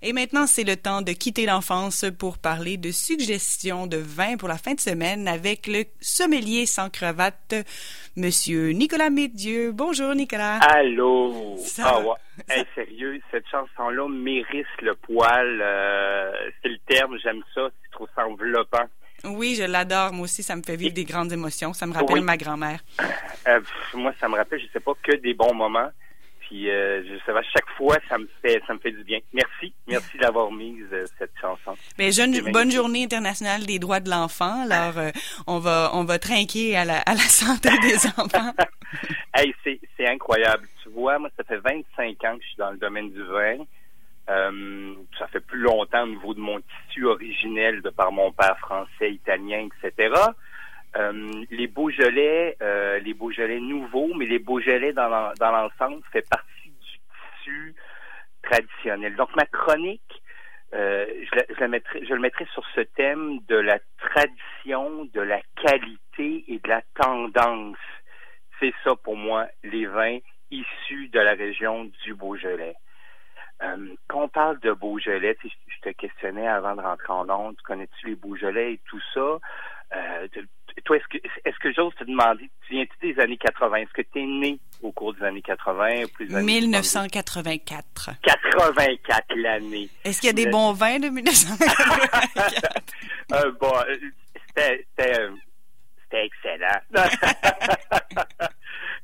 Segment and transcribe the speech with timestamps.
[0.00, 4.48] Et maintenant, c'est le temps de quitter l'enfance pour parler de suggestions de vin pour
[4.48, 7.54] la fin de semaine avec le sommelier sans cravate,
[8.16, 9.72] Monsieur Nicolas Médieu.
[9.72, 10.58] Bonjour, Nicolas.
[10.60, 11.56] Allô.
[11.58, 12.14] Ça ah.
[12.48, 15.60] Hey, sérieux, cette chanson-là mérite le poil.
[15.60, 16.30] euh,
[16.62, 17.68] c'est le terme, j'aime ça.
[17.86, 18.84] Je trouve ça enveloppant.
[19.24, 20.12] Oui, je l'adore.
[20.12, 21.72] Moi aussi, ça me fait vivre des grandes émotions.
[21.72, 22.22] Ça me rappelle Oui.
[22.22, 22.78] ma grand-mère.
[23.48, 23.60] Euh,
[23.94, 25.90] moi, ça me rappelle, je sais pas, que des bons moments.
[26.48, 29.18] Puis, euh, je sais pas, chaque fois, ça me fait, ça me fait du bien.
[29.34, 31.76] Merci, merci d'avoir mis euh, cette chanson.
[31.98, 34.62] Mais jeune, bonne journée internationale des droits de l'enfant.
[34.62, 35.10] Alors, euh,
[35.46, 38.52] on va, on va trinquer à la, à la santé des enfants.
[39.34, 40.66] Hey, c'est, c'est incroyable.
[40.82, 43.58] Tu vois, moi, ça fait 25 ans que je suis dans le domaine du vin.
[44.30, 48.58] Euh, ça fait plus longtemps au niveau de mon tissu originel de par mon père
[48.58, 50.14] français, italien, etc.
[50.96, 56.28] Euh, les Beaujolais, euh, les Beaujolais nouveaux, mais les Beaujolais dans, l'en- dans l'ensemble fait
[56.28, 56.98] partie du
[57.40, 57.74] tissu
[58.42, 59.14] traditionnel.
[59.16, 60.22] Donc ma chronique,
[60.74, 65.40] euh, je, la, mettrai, je le mettrai sur ce thème de la tradition, de la
[65.62, 67.76] qualité et de la tendance.
[68.58, 70.18] C'est ça pour moi, les vins
[70.50, 72.76] issus de la région du Beaujolais.
[73.62, 78.06] Euh, quand on parle de Beaujolais, je te questionnais avant de rentrer en onde, connais-tu
[78.06, 79.38] les Beaujolais et tout ça?
[79.94, 80.28] Euh,
[80.84, 83.76] toi, est-ce que est-ce que j'ose te demander, tu viens-tu des années 80?
[83.76, 88.10] Est-ce que tu es né au cours des années 80 ou plus des années 1984.
[88.22, 89.88] 84 l'année.
[90.04, 92.68] Est-ce qu'il y a des bons vins de 1984?
[93.30, 93.74] Euh, bon,
[94.48, 95.30] c'était c'était euh,
[96.12, 96.80] excellent.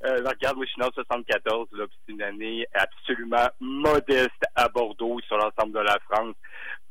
[0.04, 4.68] Euh, regarde, moi je suis né en 74, là, c'est une année absolument modeste à
[4.68, 6.34] Bordeaux sur l'ensemble de la France.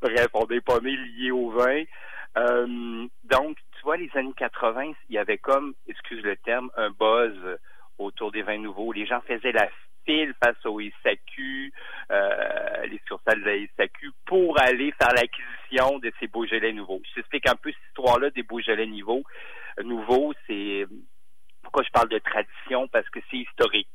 [0.01, 1.83] Bref, on n'est pas né lié au vin.
[2.37, 7.37] Euh, donc, vois, les années 80, il y avait comme, excuse le terme, un buzz
[7.97, 8.91] autour des vins nouveaux.
[8.91, 9.69] Les gens faisaient la
[10.05, 11.73] file face au SAQ,
[12.11, 13.87] euh, les sursales de la
[14.25, 17.01] pour aller faire l'acquisition de ces Beaujolais nouveaux.
[17.09, 19.23] Je t'explique un peu cette histoire-là des Beaujolais nouveaux.
[19.79, 20.85] Euh, nouveaux, c'est
[21.61, 23.87] pourquoi je parle de tradition, parce que c'est historique.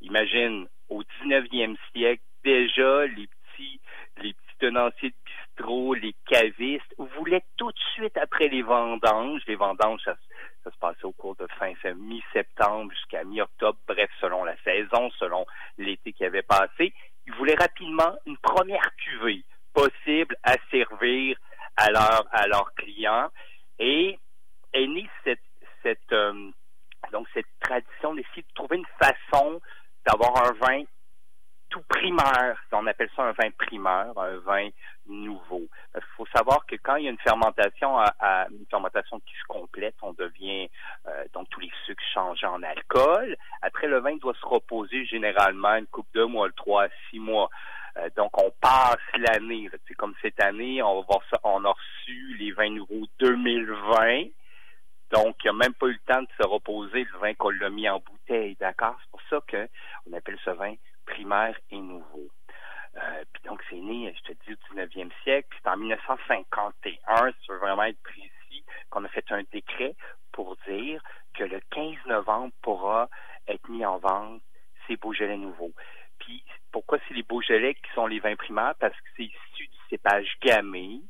[0.00, 3.80] Imagine, au 19e siècle, déjà, les petits,
[4.22, 5.14] les petits tenanciers
[5.56, 10.16] bistrot, les cavistes, voulaient tout de suite après les vendanges, les vendanges, ça,
[10.64, 15.46] se passait au cours de fin, mi-septembre jusqu'à mi-octobre, bref, selon la saison, selon
[15.78, 16.92] l'été qui avait passé,
[17.26, 19.44] ils voulaient rapidement une première cuvée
[19.74, 21.36] possible à servir
[21.76, 23.28] à leurs clients.
[23.78, 24.18] Et
[24.72, 26.50] est née cette, euh,
[27.12, 29.60] donc cette tradition d'essayer de trouver une façon
[30.06, 30.82] d'avoir un vin
[31.68, 32.58] tout primaire.
[32.72, 34.68] On appelle ça un vin primeur, un vin
[35.06, 35.62] nouveau.
[36.16, 40.12] Faut savoir que quand il y a une fermentation, une fermentation qui se complète, on
[40.14, 40.68] devient
[41.06, 43.36] euh, donc tous les sucres changent en alcool.
[43.60, 47.50] Après, le vin doit se reposer généralement une coupe de mois, trois six mois.
[47.98, 49.68] Euh, donc, on passe l'année.
[49.86, 51.04] C'est comme cette année, on
[51.44, 54.24] on a reçu les vins nouveaux 2020.
[55.12, 57.70] Donc, il n'a même pas eu le temps de se reposer le vin qu'on l'a
[57.70, 58.96] mis en bouteille, d'accord?
[59.00, 59.68] C'est pour ça que
[60.08, 60.74] on appelle ce vin
[61.06, 62.28] primaire et nouveau.
[62.96, 67.38] Euh, puis donc, c'est né, je te dis, au 19e siècle, c'est en 1951, si
[67.40, 69.94] tu veux vraiment être précis, qu'on a fait un décret
[70.32, 71.02] pour dire
[71.34, 73.08] que le 15 novembre pourra
[73.48, 74.42] être mis en vente
[74.86, 75.72] ces Beaujolais nouveaux.
[76.18, 78.74] Puis, pourquoi c'est les Beaujolais qui sont les vins primaires?
[78.78, 81.00] Parce que c'est issu du cépage gamay.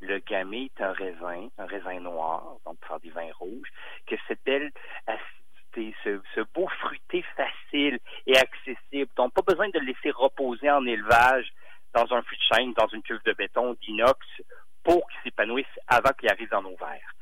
[0.00, 3.68] Le gamay est un raisin, un raisin noir, donc pour faire des vins rouges,
[4.06, 4.70] que cette belle
[5.06, 9.10] acidité, ce, ce beau fruité facile et accessible.
[9.16, 11.52] Donc, pas besoin de le laisser reposer en élevage
[11.94, 14.18] dans un fût de chêne, dans une cuve de béton, d'inox,
[14.84, 17.12] pour qu'il s'épanouisse avant qu'il arrive dans nos verres.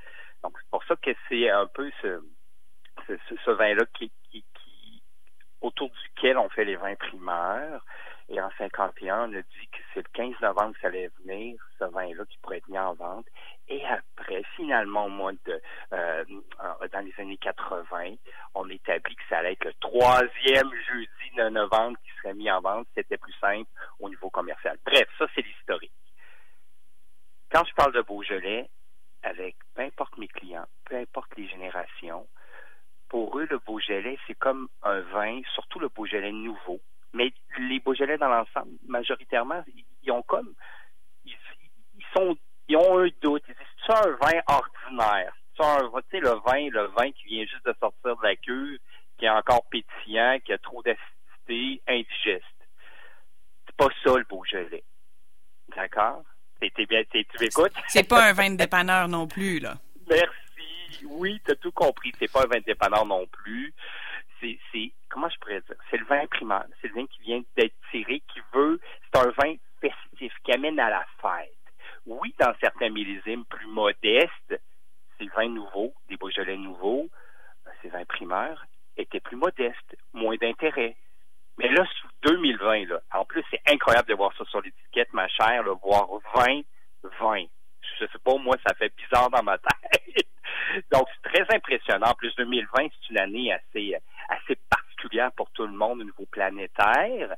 [0.43, 2.21] Donc, c'est pour ça que c'est un peu ce,
[3.07, 5.03] ce, ce- ce vin-là qui, qui, qui-
[5.61, 7.81] autour duquel on fait les vins primaires.
[8.29, 11.57] Et en 51, on a dit que c'est le 15 novembre que ça allait venir,
[11.79, 13.27] ce vin-là, qui pourrait être mis en vente.
[13.69, 16.25] Et après, finalement, au mois de, euh,
[16.93, 18.17] dans les années 80,
[18.55, 22.61] on établit que ça allait être le troisième jeudi de novembre qui serait mis en
[22.61, 22.89] vente.
[22.97, 23.71] C'était plus simple
[24.01, 24.77] au niveau commercial.
[24.85, 25.93] Bref, ça, c'est l'historique.
[27.53, 28.69] Quand je parle de Beaujolais,
[29.23, 32.27] avec peu importe mes clients, peu importe les générations,
[33.09, 36.81] pour eux, le Beaujolais, c'est comme un vin, surtout le Beaujolais nouveau.
[37.17, 39.65] Mais les Beaujolais dans l'ensemble, majoritairement,
[40.03, 40.53] ils- ont comme,
[41.25, 41.35] ils,
[41.97, 42.37] ils sont,
[42.69, 43.43] ils ont un doute.
[43.49, 45.33] Ils disent, c'est un vin ordinaire.
[45.57, 48.37] C'est un, tu sais, le vin, le vin qui vient juste de sortir de la
[48.37, 48.79] cuve,
[49.19, 52.45] qui est encore pétillant, qui a trop d'acidité, indigeste.
[53.67, 54.85] C'est pas ça, le Beaujolais.
[55.75, 56.23] D'accord?
[56.61, 57.73] T'es, t'es bien, t'es- tu m'écoutes?
[57.89, 59.75] C'est pas un vin de dépanneur non plus, là.
[60.09, 61.05] Merci.
[61.07, 62.13] Oui, tu as tout compris.
[62.19, 63.75] C'est pas un vin de dépanneur non plus.
[64.41, 65.77] C'est, c'est, comment je pourrais dire?
[65.91, 66.67] C'est le vin primaire.
[66.83, 70.79] C'est le vin qui vient d'être tiré, qui veut, c'est un vin festif qui amène
[70.79, 71.55] à la fête.
[72.05, 74.61] Oui, dans certains millésimes plus modestes,
[75.19, 77.09] ces vins nouveaux, des Beaujolais nouveaux,
[77.81, 78.67] ces vins primaires,
[78.99, 80.97] étaient plus modestes, moins d'intérêt.
[81.57, 85.29] Mais là, sous 2020, là, en plus, c'est incroyable de voir ça sur l'étiquette, ma
[85.29, 86.61] chère, voir 20,
[87.21, 87.45] 20.
[87.99, 90.29] Je sais pas, moi, ça fait bizarre dans ma tête.
[90.93, 92.11] Donc, c'est très impressionnant.
[92.11, 93.95] En plus, 2020, c'est une année assez,
[94.29, 94.86] assez particulière
[95.37, 97.35] pour tout le monde au niveau planétaire.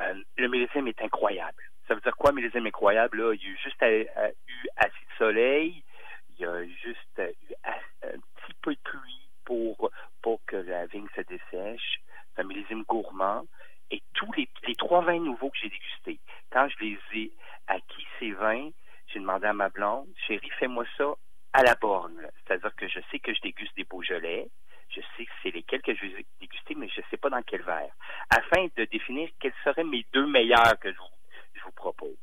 [0.00, 1.62] Euh, le millésime est incroyable.
[1.86, 3.18] Ça veut dire quoi, millésime incroyable?
[3.34, 5.82] Il y a juste eu assez de soleil,
[6.30, 7.54] il y a juste eu
[8.02, 9.90] un petit peu de pluie pour,
[10.22, 12.00] pour que la vigne se dessèche.
[12.34, 13.44] C'est un millésime gourmand.
[13.90, 16.18] Et tous les, les trois vins nouveaux que j'ai dégustés,
[16.50, 17.32] quand je les ai
[17.66, 18.70] acquis, ces vins,
[19.08, 21.12] j'ai demandé à ma blonde, chérie, fais-moi ça
[21.52, 22.26] à la borne.
[22.46, 24.48] C'est-à-dire que je sais que je déguste des Beaujolais,
[24.94, 27.42] je sais que c'est lesquels que je vais déguster, mais je ne sais pas dans
[27.42, 27.92] quel verre,
[28.30, 32.16] afin de définir quels seraient mes deux meilleurs que je vous, propose.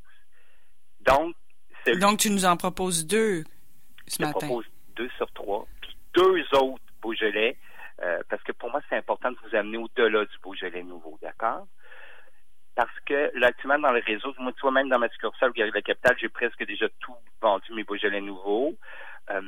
[1.00, 1.34] Donc,
[1.98, 3.44] Donc, tu nous en proposes deux
[4.06, 4.38] ce matin.
[4.40, 7.56] Je propose deux sur trois, puis deux autres Beaujolais,
[8.02, 11.66] euh, parce que pour moi, c'est important de vous amener au-delà du Beaujolais nouveau, d'accord?
[12.74, 15.82] Parce que là, actuellement, dans le réseau, moi, toi, même dans ma succursale, de la
[15.82, 18.74] capitale, j'ai presque déjà tout vendu mes Beaujolais nouveaux.
[19.30, 19.40] Euh,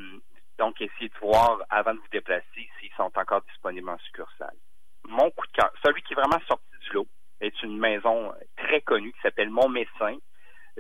[0.59, 4.57] donc, essayez de voir avant de vous déplacer s'ils sont encore disponibles en succursale.
[5.05, 7.09] Mon coup de cœur, celui qui est vraiment sorti du lot,
[7.41, 10.17] est une maison très connue qui s'appelle Montmessin.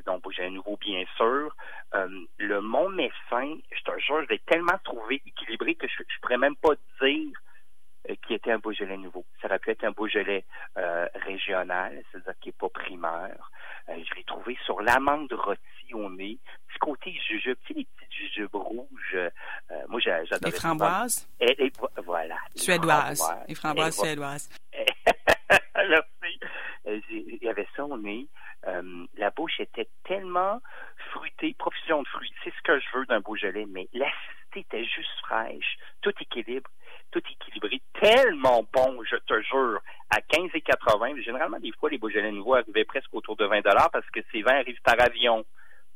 [0.07, 1.55] Donc, j'ai nouveau, bien sûr.
[1.95, 2.09] Euh,
[2.39, 6.57] le Montmessin, je te jure, je l'ai tellement trouvé équilibré que je ne pourrais même
[6.57, 7.33] pas dire
[8.09, 9.27] euh, qui était un Beaujolais nouveau.
[9.41, 10.45] Ça aurait pu être un Beaujolais
[10.79, 13.51] euh, régional, c'est-à-dire qui n'est pas primaire.
[13.89, 18.13] je l'ai trouvé sur l'amande rôtie au nez, petit côté jujube, tu sais, les petites
[18.13, 19.19] jujubes rouges.
[20.33, 20.51] J'adore.
[20.51, 21.29] Les framboises?
[21.41, 21.73] Et,
[22.05, 22.37] voilà.
[22.55, 23.23] Suédoises.
[23.49, 24.49] Les framboises suédoises.
[25.89, 26.41] Merci.
[27.11, 28.27] Il y avait ça au nez.
[28.67, 30.61] Euh, la bouche était tellement
[31.11, 32.33] fruitée, profusion de fruits.
[32.45, 36.71] C'est ce que je veux d'un Beaujolais, mais l'acidité était juste fraîche, tout équilibre,
[37.11, 39.81] tout équilibré, tellement bon, je te jure,
[40.11, 41.23] à 15,80.
[41.23, 43.63] Généralement, des fois, les Beaujolais nouveaux arrivaient presque autour de 20
[43.93, 45.45] parce que ces vins arrivent par avion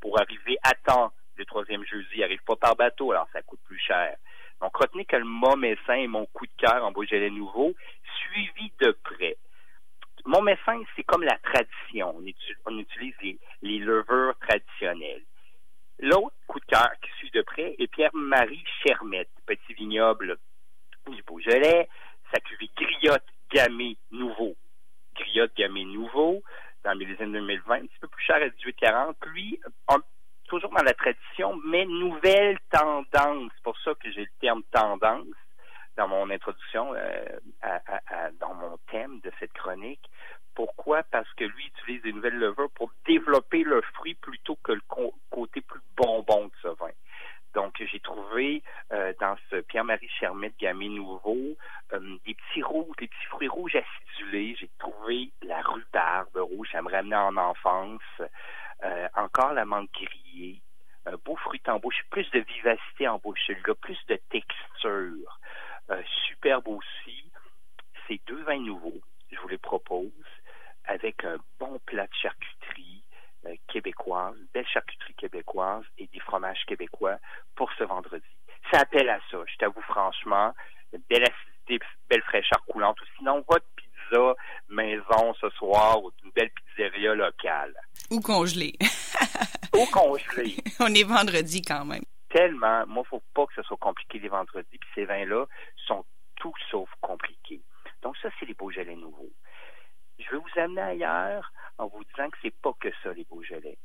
[0.00, 2.08] pour arriver à temps le troisième jeudi.
[2.14, 4.16] Ils n'arrivent pas par bateau, alors ça coûte plus cher.
[4.60, 7.74] Donc, retenez que le Momessin est mon coup de cœur en Beaujolais nouveau,
[8.18, 9.36] suivi de près.
[10.24, 12.16] Mon médecin, c'est comme la tradition.
[12.64, 13.14] On utilise,
[13.62, 15.22] les, levures traditionnelles.
[16.00, 20.36] L'autre coup de cœur qui suit de près est Pierre-Marie Chermette, petit vignoble
[21.08, 21.88] du Beaujolais,
[22.32, 24.56] sa cuvée Griotte Gamay Nouveau.
[25.14, 26.42] Griotte Gamay Nouveau,
[26.82, 29.14] dans le millésime 2020, un petit peu plus cher à 18,40.
[29.28, 29.60] Lui,
[30.46, 33.50] toujours dans la tradition, mais nouvelle tendance.
[33.56, 35.26] C'est pour ça que j'ai le terme tendance
[35.96, 37.24] dans mon introduction, euh,
[38.40, 40.10] dans mon thème de cette chronique.
[40.54, 41.02] Pourquoi?
[41.04, 44.82] Parce que lui utilise des nouvelles levures pour développer le fruit plutôt que le
[45.30, 46.90] côté plus bonbon de ce vin.
[47.54, 48.62] Donc, j'ai trouvé
[48.92, 51.56] euh, dans ce Pierre-Marie Chermette Gamay Nouveau
[51.94, 54.54] euh, des petits rouges, des petits fruits rouges acidulés.
[54.60, 58.02] J'ai trouvé la rhubarbe rouge, ça me ramenait en enfance.
[59.14, 60.60] Encore la menthe grillée.
[61.06, 65.38] Un beau fruit en bouche, plus de vivacité en bouche, celui-là, plus de texture.
[65.90, 67.30] Euh, superbe aussi.
[68.08, 69.00] Ces deux vins nouveaux,
[69.30, 70.10] je vous les propose,
[70.84, 73.04] avec un bon plat de charcuterie
[73.46, 77.18] euh, québécoise, belle charcuterie québécoise et des fromages québécois
[77.54, 78.26] pour ce vendredi.
[78.72, 80.52] Ça appelle à ça, je t'avoue franchement.
[81.08, 83.00] Belle acidité, belle fraîcheur coulante.
[83.00, 84.34] Ou sinon, votre pizza
[84.68, 87.74] maison ce soir ou une belle pizzeria locale.
[88.10, 88.74] Ou congelée.
[89.74, 90.56] ou congelée.
[90.80, 92.04] On est vendredi quand même
[92.36, 94.78] tellement, moi, il faut pas que ce soit compliqué les vendredis.
[94.78, 95.46] Puis ces vins-là
[95.86, 96.04] sont
[96.36, 97.62] tout sauf compliqués.
[98.02, 99.32] Donc ça, c'est les Beaujolais nouveaux.
[100.18, 103.78] Je vais vous amener ailleurs en vous disant que c'est pas que ça, les Beaujolais.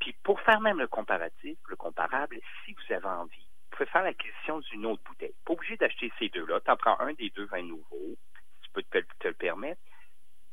[0.00, 4.02] Puis pour faire même le comparatif, le comparable, si vous avez envie, vous pouvez faire
[4.02, 5.34] l'acquisition d'une autre bouteille.
[5.44, 6.60] Pas obligé d'acheter ces deux-là.
[6.60, 8.16] Tu en prends un des deux vins nouveaux.
[8.62, 9.80] Tu peux te, te le permettre.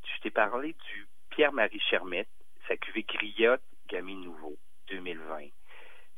[0.06, 2.30] Je t'ai parlé du Pierre-Marie Chermette,
[2.68, 4.56] sa cuvée Griotte Gamay Nouveau
[4.90, 5.50] 2020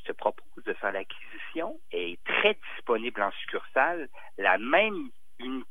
[0.05, 4.09] se propose de faire l'acquisition est très disponible en succursale.
[4.37, 5.09] La même,
[5.39, 5.63] une,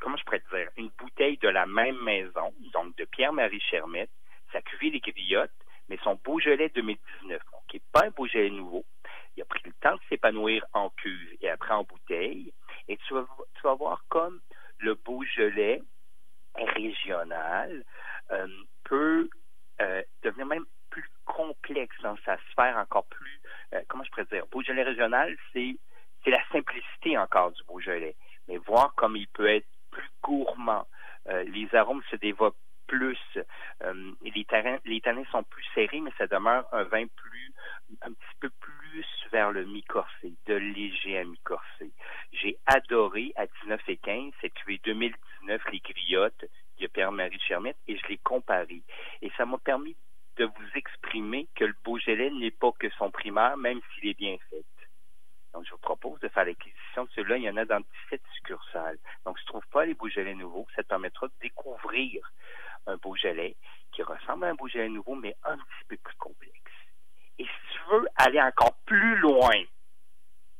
[0.00, 4.10] comment je pourrais dire, une bouteille de la même maison, donc de Pierre-Marie Chermette,
[4.52, 5.50] sa cuvée des Griottes,
[5.88, 8.84] mais son Beaujolais 2019, qui n'est pas un Beaujolais nouveau.
[9.36, 12.52] Il a pris le temps de s'épanouir en cuve et après en bouteille.
[12.88, 14.40] Et tu vas, tu vas voir comme
[14.78, 15.80] le Beaujolais
[16.54, 17.84] régional
[18.30, 18.46] euh,
[18.84, 19.28] peut
[19.80, 21.08] euh, devenir même plus
[21.78, 23.40] complexe dans sa sphère, encore plus,
[23.74, 25.76] euh, comment je pourrais dire, Beaujolais régional, c'est
[26.24, 28.16] c'est la simplicité encore du Beaujolais,
[28.48, 30.86] mais voir comme il peut être plus gourmand,
[31.28, 32.56] euh, les arômes se développent
[32.88, 33.18] plus,
[33.84, 37.52] Euh, les, terrains, tanins sont plus serrés, mais ça demeure un vin plus,
[38.02, 41.92] un petit peu plus vers le mi-corsé, de léger à mi-corsé.
[42.32, 46.44] J'ai adoré à 19 et 15 cette cuvée 2019, les griottes
[46.80, 48.82] de Pierre-Marie Chermette, et je l'ai comparé.
[49.22, 49.98] Et ça m'a permis de
[51.54, 54.64] que le Beaujolais n'est pas que son primaire, même s'il est bien fait.
[55.52, 57.36] Donc, je vous propose de faire l'acquisition de ceux-là.
[57.36, 58.98] Il y en a dans 17 succursales.
[59.24, 62.30] Donc, si tu ne trouves pas les Beaujolais nouveaux, ça te permettra de découvrir
[62.86, 63.56] un Beaujolais
[63.92, 66.54] qui ressemble à un Beaujolais nouveau, mais un petit peu plus complexe.
[67.38, 69.64] Et si tu veux aller encore plus loin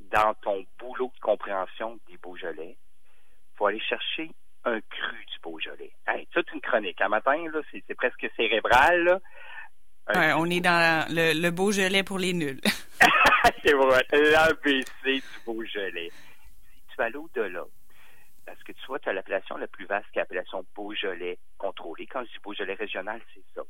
[0.01, 4.31] dans ton boulot de compréhension des Beaujolais, il faut aller chercher
[4.65, 5.93] un cru du Beaujolais.
[6.07, 7.01] Hey, toute une chronique.
[7.01, 9.21] Un matin, là, c'est, presque cérébral.
[10.15, 12.61] On est dans le, le Beaujolais pour les nuls.
[13.65, 16.11] c'est vrai, l'ABC du Beaujolais.
[16.11, 17.65] Si tu vas l'au-delà,
[18.47, 22.07] parce que tu vois, tu as l'appellation la plus vaste qui est l'appellation Beaujolais contrôlé.
[22.07, 23.63] Quand je dis Beaujolais régional, c'est ça.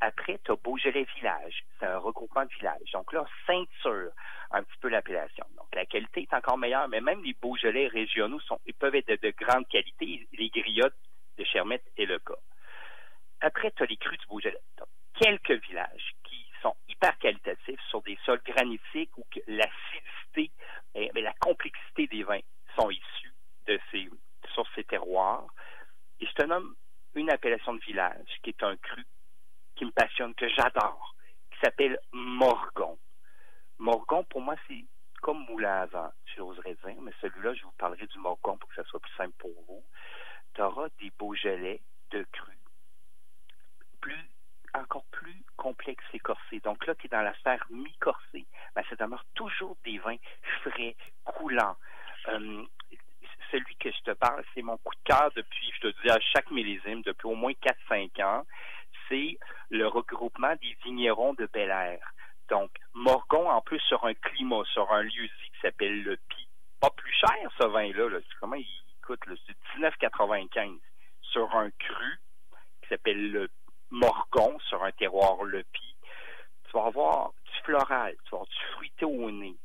[0.00, 1.64] Après, tu as Beaujolais village.
[1.78, 2.92] C'est un regroupement de villages.
[2.92, 4.10] Donc là, ceinture
[4.50, 5.44] un petit peu l'appellation.
[5.56, 9.20] Donc la qualité est encore meilleure, mais même les Beaujolais régionaux sont, ils peuvent être
[9.22, 10.28] de, grande qualité.
[10.32, 10.94] Les griottes
[11.38, 12.34] de Chermette est le cas.
[13.40, 14.58] Après, tu as les crus du Beaujolais.
[15.18, 20.52] Quelques villages qui sont hyper qualitatifs sur des sols granitiques où l'acidité
[20.94, 22.40] et la complexité des vins
[22.76, 23.34] sont issus
[23.66, 24.08] de ces,
[24.54, 25.46] sur ces terroirs.
[26.20, 26.74] Et je te nomme
[27.14, 29.04] une appellation de village qui est un cru
[29.76, 31.14] qui me passionne, que j'adore,
[31.52, 32.98] qui s'appelle Morgon.
[33.78, 34.84] Morgon, pour moi, c'est
[35.22, 38.84] comme Moulin avant, j'oserais dire, mais celui-là, je vous parlerai du Morgon pour que ça
[38.84, 39.84] soit plus simple pour vous.
[40.54, 42.58] Tu auras des Beaujolais de cru,
[44.00, 44.28] plus,
[44.74, 46.60] encore plus complexes et corsés.
[46.60, 48.46] Donc là, tu es dans la sphère mi-corsée.
[48.74, 50.16] Ben, ça demeure toujours des vins
[50.62, 51.76] frais, coulants.
[52.28, 52.64] Euh,
[53.50, 56.20] celui que je te parle, c'est mon coup de cœur depuis, je te dis, à
[56.20, 58.44] chaque millésime, depuis au moins 4-5 ans
[59.08, 59.38] c'est
[59.70, 62.00] le regroupement des vignerons de Bel Air.
[62.48, 66.48] Donc, Morgon, en plus, sur un climat, sur un lieu qui s'appelle le Pi.
[66.80, 68.08] Pas plus cher, ce vin-là.
[68.08, 68.18] Là.
[68.40, 68.66] Comment il
[69.02, 69.20] coûte?
[69.46, 70.78] C'est 19,95
[71.22, 72.20] sur un cru
[72.82, 73.48] qui s'appelle le
[73.90, 75.96] Morgon, sur un terroir le Pi.
[76.64, 79.56] Tu vas avoir du floral, tu vas avoir du fruité au nez,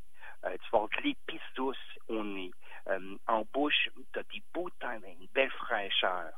[0.46, 1.78] euh, tu vas avoir de l'épice douce
[2.08, 2.52] au nez.
[2.88, 6.32] Euh, en bouche, tu as des beaux temps, une belle fraîcheur.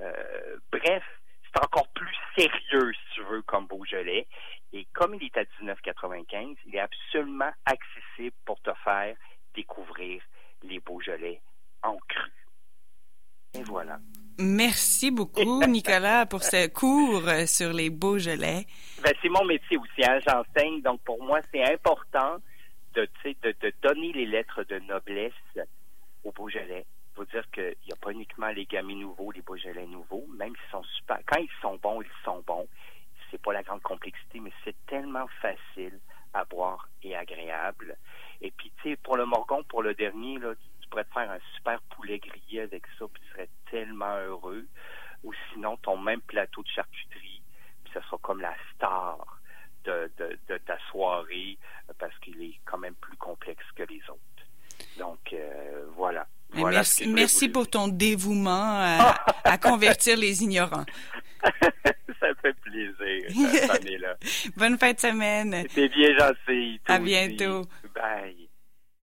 [0.00, 1.02] Euh, bref,
[1.42, 4.26] c'est encore plus sérieux, si tu veux, comme Beaujolais.
[4.72, 9.16] Et comme il est à 19,95, il est absolument accessible pour te faire
[9.54, 10.22] découvrir
[10.62, 11.40] les Beaujolais
[11.82, 12.32] en cru.
[13.54, 13.98] Et voilà.
[14.38, 18.66] Merci beaucoup, Nicolas, pour ce cours euh, sur les Beaujolais.
[19.02, 20.82] Ben, c'est mon métier aussi, hein, j'enseigne.
[20.82, 22.38] Donc, pour moi, c'est important
[22.94, 25.32] de, de, de donner les lettres de noblesse
[26.24, 26.84] aux Beaujolais
[27.18, 30.70] faut dire qu'il n'y a pas uniquement les gamins nouveaux, les Beaujolais nouveaux, même s'ils
[30.70, 31.18] sont super.
[31.26, 32.68] Quand ils sont bons, ils sont bons.
[33.30, 35.98] C'est pas la grande complexité, mais c'est tellement facile
[36.32, 37.96] à boire et agréable.
[38.40, 41.30] Et puis, tu sais, pour le Morgon, pour le dernier, là, tu pourrais te faire
[41.30, 44.47] un super poulet grillé avec ça, puis tu serais tellement heureux.
[46.08, 47.42] Même plateau de charcuterie,
[47.84, 49.40] puis ça sera comme la star
[49.84, 51.58] de, de, ta soirée,
[51.98, 54.98] parce qu'il est quand même plus complexe que les autres.
[54.98, 58.80] Donc, euh, voilà merci, merci pour ton dévouement
[59.44, 60.84] à, convertir les ignorants.
[62.20, 64.16] ça fait plaisir, là.
[64.56, 65.64] Bonne fin de semaine.
[65.68, 66.80] C'était bien gentil.
[66.86, 67.66] À bientôt.